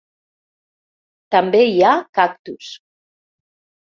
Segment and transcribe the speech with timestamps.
[1.35, 2.71] També hi ha cactus.